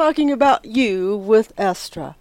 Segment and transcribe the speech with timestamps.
[0.00, 2.16] talking about you with Estra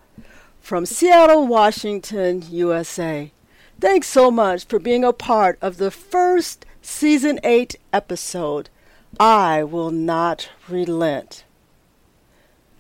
[0.59, 3.31] from Seattle, Washington, USA.
[3.79, 8.69] Thanks so much for being a part of the first season 8 episode,
[9.17, 11.45] I Will Not Relent.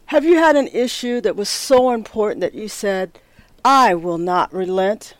[0.07, 3.19] Have you had an issue that was so important that you said,
[3.63, 5.13] I will not relent?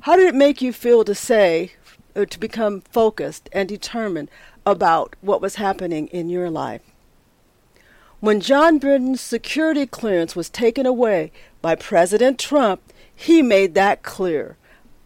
[0.00, 1.72] How did it make you feel to say,
[2.16, 4.30] or to become focused and determined
[4.64, 6.80] about what was happening in your life?
[8.20, 12.82] When John Brennan's security clearance was taken away by President Trump,
[13.14, 14.58] he made that clear.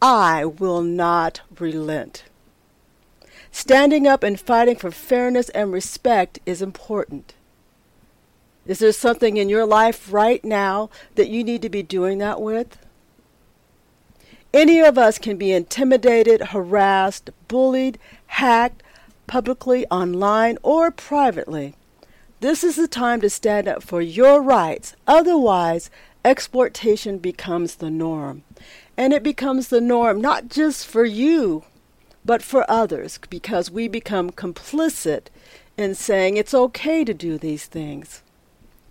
[0.02, 2.24] I will not relent.
[3.52, 7.34] Standing up and fighting for fairness and respect is important.
[8.66, 12.40] Is there something in your life right now that you need to be doing that
[12.40, 12.78] with?
[14.52, 18.82] Any of us can be intimidated, harassed, bullied, hacked,
[19.28, 21.76] publicly, online, or privately.
[22.44, 24.94] This is the time to stand up for your rights.
[25.06, 25.88] Otherwise,
[26.26, 28.42] exploitation becomes the norm.
[28.98, 31.64] And it becomes the norm not just for you,
[32.22, 35.28] but for others, because we become complicit
[35.78, 38.22] in saying it's okay to do these things.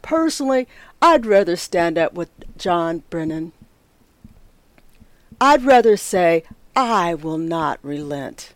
[0.02, 0.68] Personally,
[1.00, 3.52] I'd rather stand up with John Brennan.
[5.40, 6.44] I'd rather say,
[6.76, 8.56] I will not relent.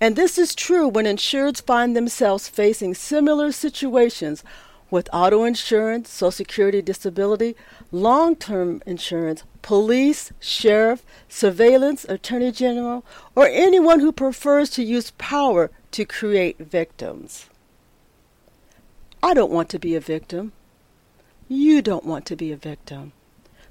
[0.00, 4.44] And this is true when insureds find themselves facing similar situations
[4.90, 7.56] with auto insurance, Social Security disability,
[7.90, 13.04] long term insurance, police, sheriff, surveillance, attorney general,
[13.34, 17.46] or anyone who prefers to use power to create victims.
[19.22, 20.52] I don't want to be a victim.
[21.48, 23.12] You don't want to be a victim.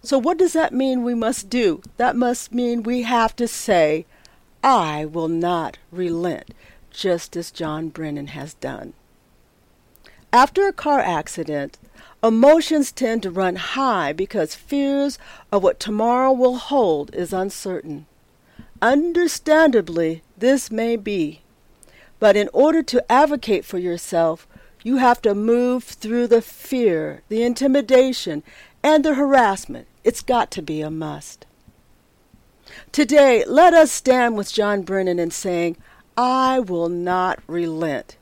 [0.03, 1.81] So, what does that mean we must do?
[1.97, 4.05] That must mean we have to say,
[4.69, 6.53] I will not relent,
[6.91, 8.91] just as John Brennan has done.
[10.33, 11.77] After a car accident,
[12.21, 15.17] emotions tend to run high because fears
[15.53, 18.07] of what tomorrow will hold is uncertain.
[18.81, 21.43] Understandably, this may be.
[22.19, 24.45] But in order to advocate for yourself,
[24.83, 28.43] you have to move through the fear, the intimidation,
[28.83, 29.87] and the harassment.
[30.03, 31.46] It's got to be a must.
[32.91, 35.77] Today, let us stand with John Brennan in saying,
[36.17, 38.17] I will not relent.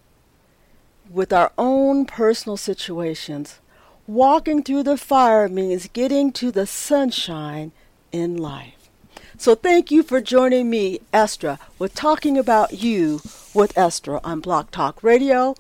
[1.10, 3.60] With our own personal situations,
[4.08, 7.72] walking through the fire means getting to the sunshine
[8.12, 8.90] in life.
[9.38, 13.22] So thank you for joining me, Estra, with Talking About You
[13.54, 15.56] with Estra on Blog Talk Radio,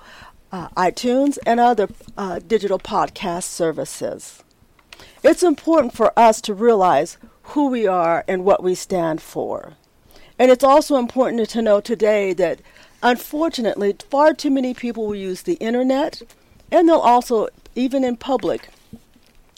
[0.51, 4.43] uh, iTunes, and other uh, digital podcast services.
[5.23, 7.17] It's important for us to realize
[7.49, 9.73] who we are and what we stand for.
[10.37, 12.59] And it's also important to know today that
[13.01, 16.21] unfortunately, far too many people will use the internet
[16.71, 18.69] and they'll also, even in public,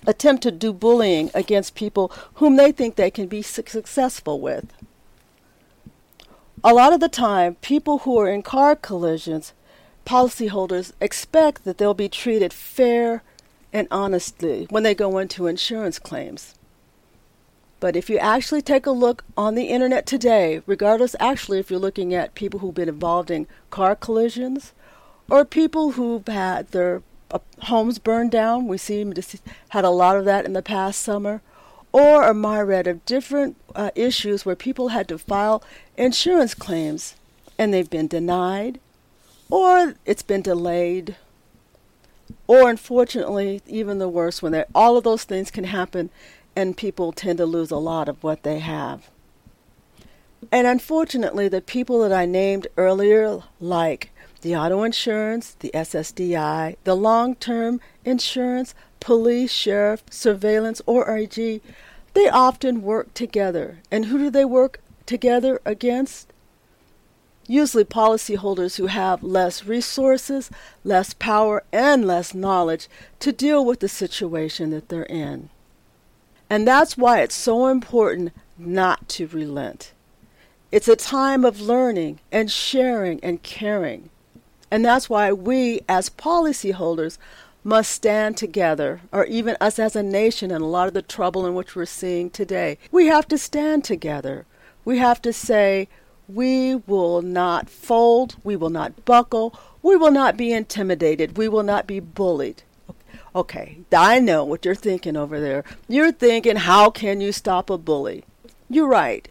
[0.06, 4.72] attempt to do bullying against people whom they think they can be successful with.
[6.64, 9.54] A lot of the time, people who are in car collisions,
[10.06, 13.24] policyholders expect that they'll be treated fair
[13.74, 16.56] and honestly when they go into insurance claims.
[17.80, 21.80] But if you actually take a look on the internet today, regardless actually if you're
[21.80, 24.74] looking at people who've been involved in car collisions
[25.30, 29.40] or people who've had their uh, homes burned down, we seem to see,
[29.70, 31.42] had a lot of that in the past summer,
[31.92, 35.62] or a myriad of different uh, issues where people had to file
[35.98, 37.16] insurance claims
[37.58, 38.80] and they've been denied,
[39.50, 41.16] or it's been delayed,
[42.48, 46.10] or unfortunately, even the worst, when all of those things can happen
[46.58, 49.12] and people tend to lose a lot of what they have.
[50.52, 54.10] And unfortunately, the people that I named earlier, like
[54.42, 61.62] the auto insurance, the SSDI, the long term insurance, police, sheriff, surveillance, or AG,
[62.16, 63.78] they often work together.
[63.92, 66.34] And who do they work together against?
[67.46, 70.50] Usually, policyholders who have less resources,
[70.84, 72.88] less power, and less knowledge
[73.20, 75.50] to deal with the situation that they're in.
[76.50, 79.92] And that's why it's so important not to relent.
[80.72, 84.10] It's a time of learning and sharing and caring.
[84.70, 87.18] And that's why we, as policyholders,
[87.64, 91.46] must stand together, or even us as a nation, and a lot of the trouble
[91.46, 92.78] in which we're seeing today.
[92.92, 94.46] We have to stand together.
[94.86, 95.90] We have to say,
[96.28, 101.64] we will not fold, we will not buckle, we will not be intimidated, we will
[101.64, 102.64] not be bullied.
[103.36, 105.64] Okay, I know what you're thinking over there.
[105.88, 108.24] You're thinking, how can you stop a bully?
[108.70, 109.28] You're right.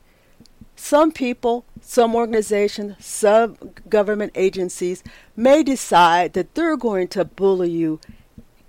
[0.76, 3.56] Some people, some organizations, some
[3.88, 5.02] government agencies
[5.34, 7.98] may decide that they're going to bully you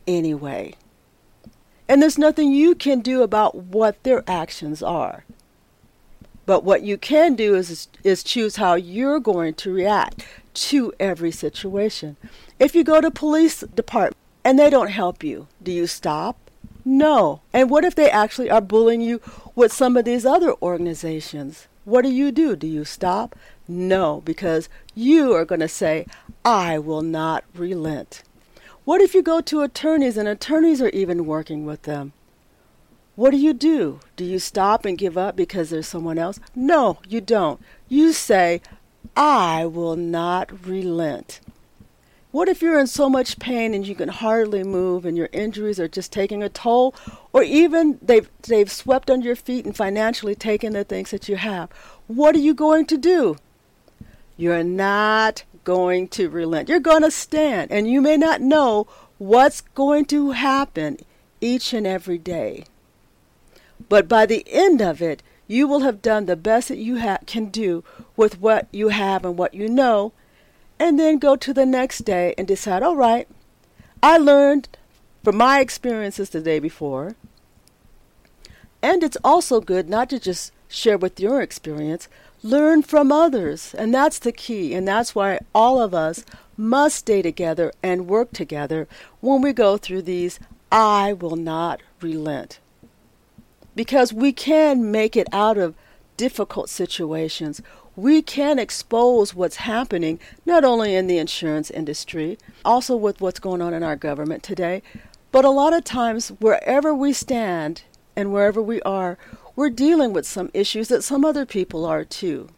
[0.07, 0.74] anyway.
[1.89, 5.25] And there's nothing you can do about what their actions are.
[6.45, 11.31] But what you can do is, is choose how you're going to react to every
[11.31, 12.15] situation.
[12.57, 14.17] If you go to police department
[14.48, 16.50] and they don't help you, do you stop?
[16.86, 17.42] No.
[17.52, 19.20] And what if they actually are bullying you
[19.56, 21.68] with some of these other organizations?
[21.84, 22.56] What do you do?
[22.56, 23.36] Do you stop?
[23.68, 26.06] No, because you are going to say,
[26.46, 28.24] I will not relent.
[28.86, 32.14] What if you go to attorneys and attorneys are even working with them?
[33.18, 34.00] What do you do?
[34.16, 36.40] Do you stop and give up because there's someone else?
[36.56, 37.60] No, you don't.
[37.90, 38.62] You say,
[39.14, 41.42] I will not relent.
[42.31, 45.79] What if you're in so much pain and you can hardly move and your injuries
[45.79, 46.94] are just taking a toll
[47.31, 51.38] or even they've they've swept under your feet and financially taken the things that you
[51.38, 51.71] have?
[52.07, 53.38] What are you going to do?
[54.35, 56.69] You're not going to relent.
[56.69, 58.88] You're going to stand and you may not know
[59.18, 60.97] what's going to happen
[61.39, 62.65] each and every day.
[63.89, 67.19] But by the end of it, you will have done the best that you ha-
[67.25, 67.83] can do
[68.18, 70.12] with what you have and what you know,
[70.79, 73.27] and then go to the next day and decide, all right,
[74.01, 74.69] I learned
[75.24, 77.15] from my experiences the day before.
[78.81, 82.07] And it's also good not to just share with your experience,
[82.44, 83.74] learn from others.
[83.74, 84.74] And that's the key.
[84.74, 86.24] And that's why all of us
[86.56, 88.88] must stay together and work together
[89.19, 90.39] when we go through these
[90.71, 92.59] I will not relent
[93.75, 95.75] because we can make it out of
[96.18, 97.62] difficult situations.
[97.98, 103.60] We can expose what's happening not only in the insurance industry, also with what's going
[103.60, 104.84] on in our government today,
[105.32, 107.82] but a lot of times wherever we stand
[108.16, 109.18] and wherever we are,
[109.56, 112.50] we're dealing with some issues that some other people are too.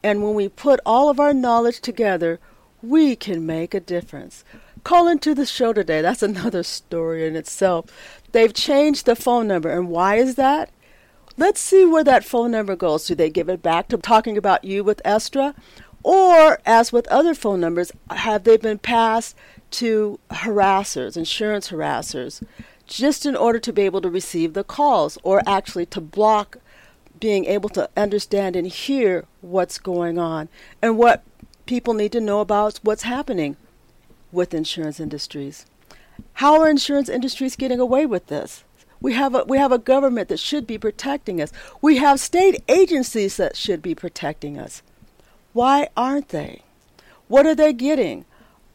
[0.00, 2.38] And when we put all of our knowledge together,
[2.82, 4.44] we can make a difference.
[4.84, 6.02] Call into the show today.
[6.02, 7.86] That's another story in itself.
[8.30, 9.70] They've changed the phone number.
[9.70, 10.70] And why is that?
[11.40, 13.06] Let's see where that phone number goes.
[13.06, 15.54] Do they give it back to talking about you with Estra?
[16.02, 19.34] Or, as with other phone numbers, have they been passed
[19.70, 22.42] to harassers, insurance harassers,
[22.86, 26.58] just in order to be able to receive the calls or actually to block
[27.18, 30.50] being able to understand and hear what's going on
[30.82, 31.22] and what
[31.64, 33.56] people need to know about what's happening
[34.30, 35.64] with insurance industries?
[36.34, 38.62] How are insurance industries getting away with this?
[39.00, 41.52] We have a we have a government that should be protecting us.
[41.80, 44.82] We have state agencies that should be protecting us.
[45.52, 46.62] Why aren't they?
[47.28, 48.24] What are they getting?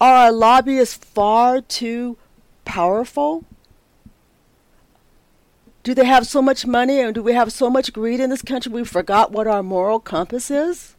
[0.01, 2.18] Are our lobbyists far too
[2.66, 3.45] powerful?
[5.83, 8.42] Do they have so much money and do we have so much greed in this
[8.42, 10.95] country we forgot what our moral compass is?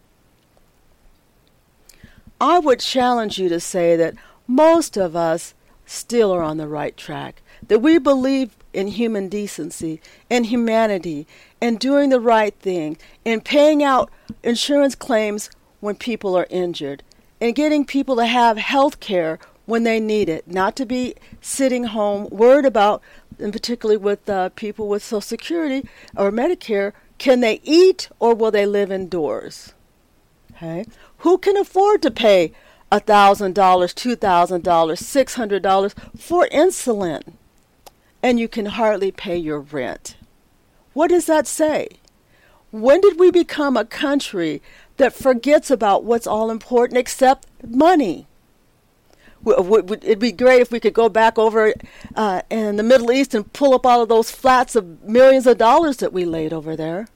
[2.40, 4.14] I would challenge you to say that
[4.46, 5.54] most of us
[5.86, 11.26] still are on the right track, that we believe in human decency and humanity
[11.60, 14.10] and doing the right thing and paying out
[14.42, 17.02] insurance claims when people are injured
[17.40, 21.84] and getting people to have health care when they need it, not to be sitting
[21.84, 23.02] home worried about,
[23.38, 28.50] and particularly with uh, people with Social Security or Medicare, can they eat or will
[28.50, 29.74] they live indoors?
[30.52, 30.86] Okay?
[31.18, 32.52] Who can afford to pay
[32.92, 37.32] $1,000, $2,000, $600 for insulin,
[38.26, 40.16] and you can hardly pay your rent.
[40.94, 41.86] What does that say?
[42.72, 44.60] When did we become a country
[44.96, 48.26] that forgets about what's all important except money?
[49.46, 51.72] It'd be great if we could go back over
[52.16, 55.58] uh, in the Middle East and pull up all of those flats of millions of
[55.58, 57.06] dollars that we laid over there.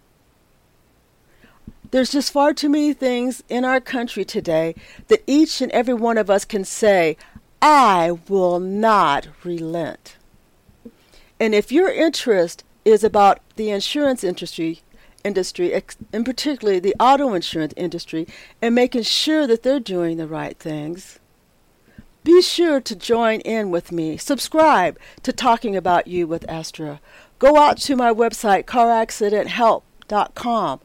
[1.91, 4.77] There's just far too many things in our country today
[5.09, 7.17] that each and every one of us can say,
[7.61, 10.15] I will not relent.
[11.41, 14.83] And if your interest is about the insurance industry,
[15.25, 15.83] industry,
[16.13, 18.29] and particularly the auto insurance industry,
[18.61, 21.19] and making sure that they're doing the right things,
[22.23, 24.19] be sure to join in with me.
[24.19, 27.01] Subscribe to Talking About You with Estra.
[27.39, 30.81] Go out to my website, caraccidenthelp.com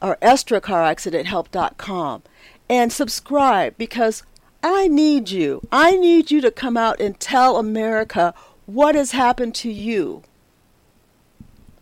[0.00, 2.22] or estracaraccidenthelp.com
[2.68, 4.22] and subscribe because
[4.62, 5.60] I need you.
[5.70, 8.34] I need you to come out and tell America
[8.66, 10.22] what has happened to you.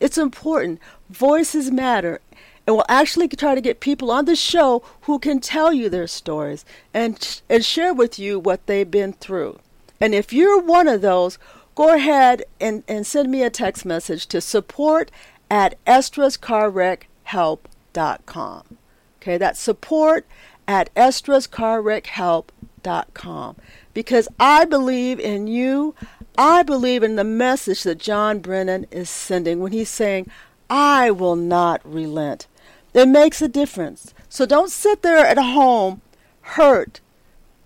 [0.01, 0.81] It's important.
[1.11, 2.21] Voices matter.
[2.67, 6.07] And we'll actually try to get people on the show who can tell you their
[6.07, 9.59] stories and, and share with you what they've been through.
[10.01, 11.39] And if you're one of those,
[11.75, 15.11] go ahead and, and send me a text message to support
[15.51, 18.79] at estrascarwreckhelp.com.
[19.21, 20.27] Okay, that's support
[20.67, 23.57] at estrascarwreckhelp.com.
[23.95, 25.95] Because I believe in you.
[26.37, 30.31] I believe in the message that John Brennan is sending when he's saying,
[30.71, 32.47] I will not relent.
[32.95, 34.15] It makes a difference.
[34.29, 36.01] So don't sit there at home
[36.43, 37.01] hurt,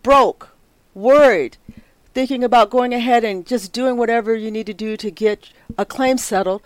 [0.02, 0.50] broke,
[0.94, 1.56] worried,
[2.14, 5.85] thinking about going ahead and just doing whatever you need to do to get a
[5.85, 6.62] claim settled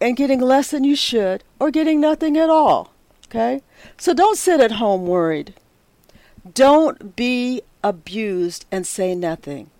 [0.00, 2.92] and getting less than you should or getting nothing at all.
[3.26, 3.62] Okay?
[3.96, 5.54] So don't sit at home worried.
[6.52, 9.70] Don't be abused and say nothing.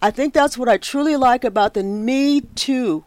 [0.00, 3.04] I think that's what I truly like about the Me Too.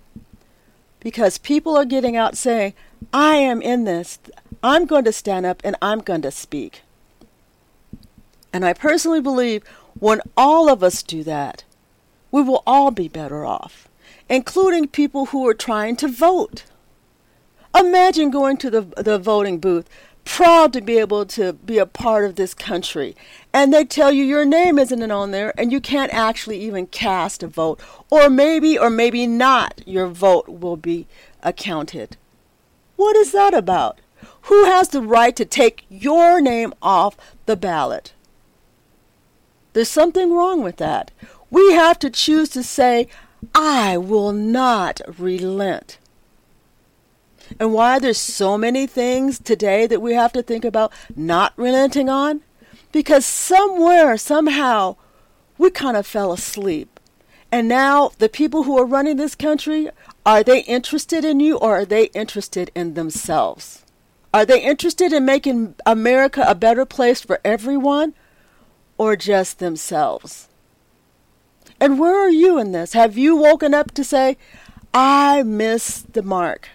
[1.00, 2.74] Because people are getting out saying,
[3.14, 4.20] I am in this.
[4.64, 6.82] I'm going to stand up and I'm going to speak.
[8.52, 9.64] And I personally believe
[10.00, 11.64] when all of us do that,
[12.32, 13.88] we will all be better off,
[14.28, 16.64] including people who are trying to vote.
[17.78, 19.90] Imagine going to the, the voting booth,
[20.24, 23.16] proud to be able to be a part of this country,
[23.56, 27.42] and they tell you your name isn't on there and you can't actually even cast
[27.42, 31.08] a vote, or maybe or maybe not your vote will be
[31.42, 32.18] accounted.
[32.98, 34.00] What is that about?
[34.44, 38.12] Who has the right to take your name off the ballot?
[39.72, 41.12] There's something wrong with that.
[41.50, 43.08] We have to choose to say,
[43.54, 45.98] I will not relent.
[47.58, 52.10] And why there's so many things today that we have to think about not relenting
[52.10, 52.42] on?
[52.96, 54.96] Because somewhere, somehow,
[55.58, 56.98] we kind of fell asleep.
[57.52, 59.90] And now the people who are running this country,
[60.26, 63.84] are they interested in you or are they interested in themselves?
[64.34, 68.14] Are they interested in making America a better place for everyone
[68.98, 70.48] or just themselves?
[71.82, 72.94] And where are you in this?
[72.94, 74.38] Have you woken up to say,
[74.94, 76.70] I missed the mark?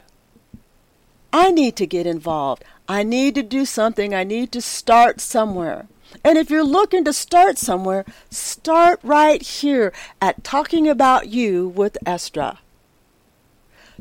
[1.33, 2.63] I need to get involved.
[2.87, 4.15] I need to do something.
[4.15, 5.87] I need to start somewhere.
[6.25, 11.97] And if you're looking to start somewhere, start right here at Talking About You with
[12.05, 12.59] Estra.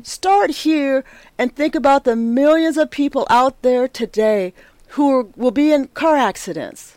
[0.02, 1.04] Start here
[1.38, 4.52] and think about the millions of people out there today
[4.88, 6.96] who are, will be in car accidents,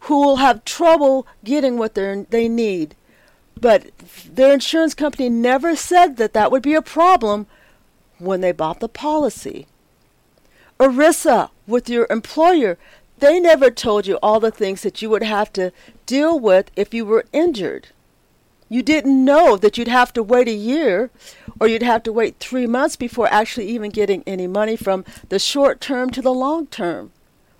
[0.00, 2.94] who will have trouble getting what they need.
[3.58, 3.90] But
[4.30, 7.46] their insurance company never said that that would be a problem
[8.18, 9.66] when they bought the policy.
[10.78, 12.78] ERISA with your employer,
[13.18, 15.72] they never told you all the things that you would have to
[16.04, 17.88] deal with if you were injured.
[18.68, 21.10] You didn't know that you'd have to wait a year
[21.60, 25.38] or you'd have to wait three months before actually even getting any money from the
[25.38, 27.12] short term to the long term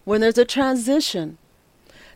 [0.05, 1.39] when there's a transition.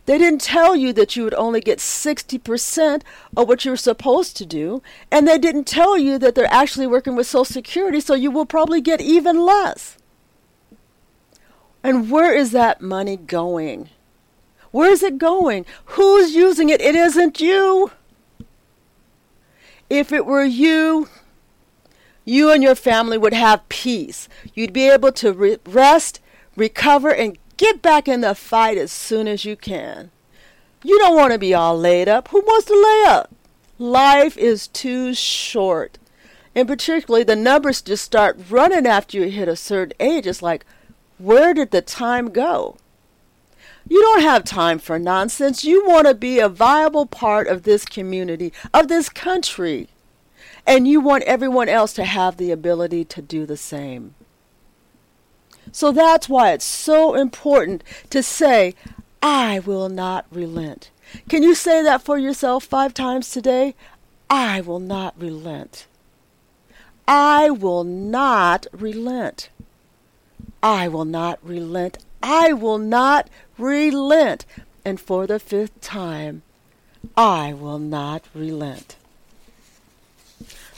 [0.06, 3.02] They didn't tell you that you would only get 60%
[3.37, 6.87] of what you were supposed to do, and they didn't tell you that they're actually
[6.87, 9.99] working with Social Security, so you will probably get even less.
[11.82, 13.88] And where is that money going?
[14.70, 15.66] Where is it going?
[15.87, 16.80] Who's using it?
[16.80, 17.90] It isn't you.
[19.88, 21.08] If it were you,
[22.25, 24.28] you and your family would have peace.
[24.54, 26.20] You'd be able to re- rest,
[26.54, 30.10] recover, and get back in the fight as soon as you can.
[30.84, 32.28] You don't want to be all laid up.
[32.28, 33.34] Who wants to lay up?
[33.78, 35.99] Life is too short.
[36.54, 40.26] And particularly, the numbers just start running after you hit a certain age.
[40.26, 40.64] It's like,
[41.20, 42.76] where did the time go?
[43.88, 45.64] You don't have time for nonsense.
[45.64, 49.88] You want to be a viable part of this community, of this country.
[50.66, 54.14] And you want everyone else to have the ability to do the same.
[55.72, 58.74] So that's why it's so important to say,
[59.22, 60.90] I will not relent.
[61.28, 63.74] Can you say that for yourself five times today?
[64.28, 65.86] I will not relent.
[67.08, 69.50] I will not relent.
[70.62, 71.99] I will not relent.
[72.23, 74.47] I will not relent.
[74.85, 76.43] And for the fifth time,
[77.17, 78.97] I will not relent.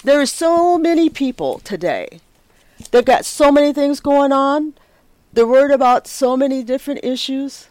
[0.05, 2.21] There are so many people today.
[2.91, 4.75] They've got so many things going on.
[5.33, 7.69] They're worried about so many different issues.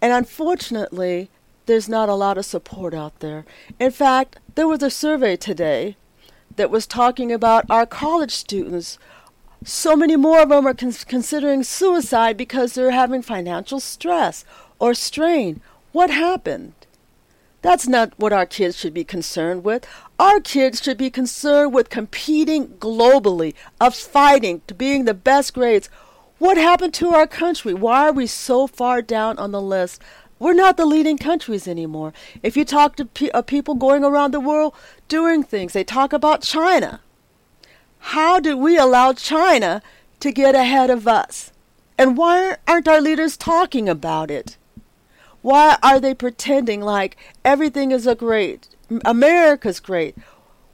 [0.00, 1.30] And unfortunately,
[1.66, 3.44] there's not a lot of support out there.
[3.78, 5.96] In fact, there was a survey today
[6.56, 8.98] that was talking about our college students
[9.64, 14.44] so many more of them are con- considering suicide because they're having financial stress
[14.78, 15.60] or strain.
[15.92, 16.74] What happened?
[17.60, 19.84] That's not what our kids should be concerned with.
[20.18, 25.88] Our kids should be concerned with competing globally, of fighting, to being the best grades.
[26.38, 27.74] What happened to our country?
[27.74, 30.00] Why are we so far down on the list?
[30.38, 32.12] We're not the leading countries anymore.
[32.44, 34.72] If you talk to pe- uh, people going around the world
[35.08, 37.00] doing things, they talk about China.
[37.98, 39.82] How did we allow China
[40.20, 41.52] to get ahead of us?
[41.96, 44.56] And why aren't our leaders talking about it?
[45.42, 48.68] Why are they pretending like everything is a great,
[49.04, 50.16] America's great?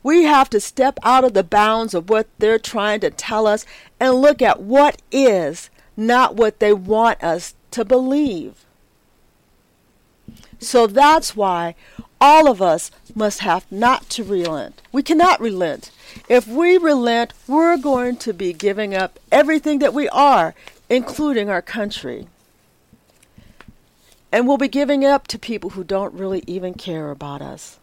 [0.02, 3.64] We have to step out of the bounds of what they're trying to tell us
[3.98, 8.64] and look at what is, not what they want us to believe.
[10.58, 11.74] So that's why
[12.20, 14.82] all of us must have not to relent.
[14.92, 15.90] We cannot relent.
[16.28, 20.54] If we relent, we're going to be giving up everything that we are,
[20.88, 22.28] including our country.
[24.32, 27.78] And we'll be giving up to people who don't really even care about us.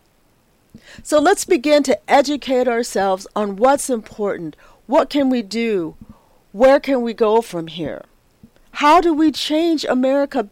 [1.04, 4.56] So let's begin to educate ourselves on what's important.
[4.88, 5.96] What can we do?
[6.52, 8.04] Where can we go from here?
[8.76, 10.50] How do we change America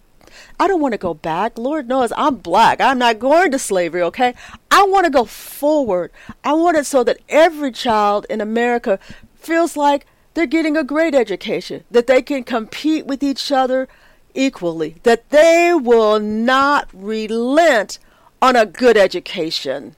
[0.60, 1.58] I don't want to go back.
[1.58, 2.82] Lord knows I'm black.
[2.82, 4.34] I'm not going to slavery, okay?
[4.72, 6.12] I want to go forward.
[6.44, 9.00] I want it so that every child in America
[9.36, 13.88] feels like they're getting a great education, that they can compete with each other
[14.34, 18.00] equally, that they will not relent
[18.42, 19.96] on a good education.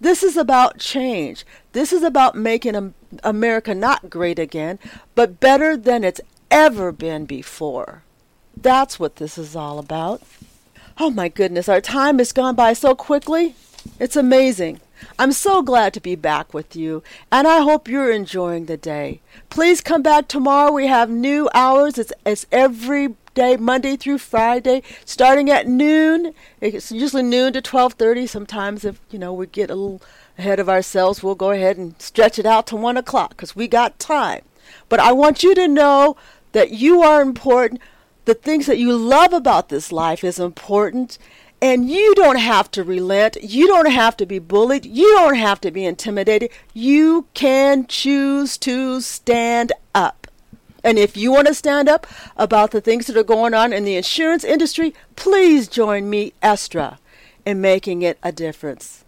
[0.00, 1.46] This is about change.
[1.72, 4.78] This is about making America not great again,
[5.14, 6.20] but better than it's
[6.50, 8.02] ever been before.
[8.56, 10.22] That's what this is all about.
[10.98, 13.56] Oh my goodness, our time has gone by so quickly.
[13.98, 14.80] It's amazing.
[15.18, 19.20] I'm so glad to be back with you, and I hope you're enjoying the day.
[19.50, 20.72] Please come back tomorrow.
[20.72, 21.98] We have new hours.
[21.98, 26.32] It's, it's every day, Monday through Friday, starting at noon.
[26.60, 28.28] It's usually noon to 12:30.
[28.28, 30.02] Sometimes, if you know we get a little
[30.38, 33.68] ahead of ourselves, we'll go ahead and stretch it out to one o'clock because we
[33.68, 34.42] got time.
[34.88, 36.16] But I want you to know
[36.52, 37.80] that you are important
[38.24, 41.18] the things that you love about this life is important.
[41.62, 43.38] And you don't have to relent.
[43.42, 44.84] You don't have to be bullied.
[44.84, 46.50] You don't have to be intimidated.
[46.74, 50.26] You can choose to stand up.
[50.82, 53.84] And if you want to stand up about the things that are going on in
[53.84, 56.98] the insurance industry, please join me, Estra,
[57.46, 59.03] in making it a difference.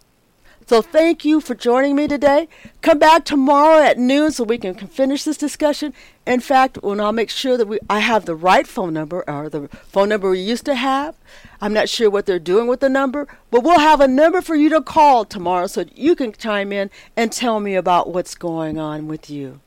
[0.67, 2.49] So thank you for joining me today.
[2.81, 5.93] Come back tomorrow at noon so we can finish this discussion.
[6.25, 9.47] In fact, when I'll make sure that we I have the right phone number or
[9.49, 11.15] the phone number we used to have.
[11.61, 14.57] I'm not sure what they're doing with the number, but we'll have a number for
[14.57, 18.77] you to call tomorrow so you can chime in and tell me about what's going
[18.77, 19.61] on with you.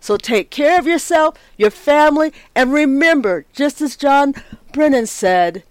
[0.00, 4.34] So take care of yourself, your family, and remember, just as John
[4.74, 5.62] Brennan said,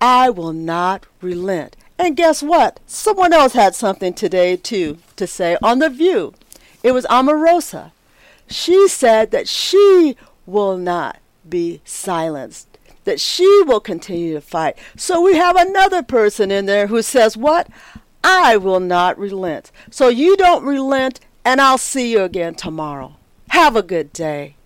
[0.00, 1.74] I will not relent.
[1.98, 2.78] And guess what?
[2.86, 6.32] Someone else had something today, too, to say on The View.
[6.82, 7.90] It was Omarosa.
[8.48, 14.78] She said that she will not be silenced, that she will continue to fight.
[14.96, 17.68] So we have another person in there who says, What?
[18.22, 19.70] I will not relent.
[19.90, 23.16] So you don't relent, and I'll see you again tomorrow.
[23.48, 24.56] Have a good day.